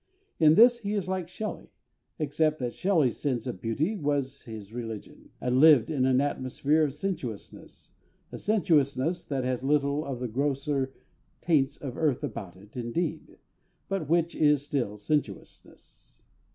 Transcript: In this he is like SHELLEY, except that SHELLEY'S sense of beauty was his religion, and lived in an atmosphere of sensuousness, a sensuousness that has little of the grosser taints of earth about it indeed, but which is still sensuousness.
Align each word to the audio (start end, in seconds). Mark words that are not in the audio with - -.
In 0.39 0.55
this 0.55 0.79
he 0.79 0.93
is 0.95 1.07
like 1.07 1.29
SHELLEY, 1.29 1.69
except 2.17 2.57
that 2.57 2.73
SHELLEY'S 2.73 3.17
sense 3.19 3.45
of 3.45 3.61
beauty 3.61 3.95
was 3.95 4.41
his 4.41 4.73
religion, 4.73 5.29
and 5.39 5.59
lived 5.59 5.91
in 5.91 6.07
an 6.07 6.19
atmosphere 6.19 6.81
of 6.83 6.91
sensuousness, 6.93 7.91
a 8.31 8.39
sensuousness 8.39 9.25
that 9.25 9.43
has 9.43 9.61
little 9.61 10.03
of 10.03 10.19
the 10.19 10.27
grosser 10.27 10.91
taints 11.39 11.77
of 11.77 11.97
earth 11.99 12.23
about 12.23 12.57
it 12.57 12.75
indeed, 12.75 13.37
but 13.89 14.09
which 14.09 14.33
is 14.35 14.63
still 14.63 14.97
sensuousness. 14.97 16.23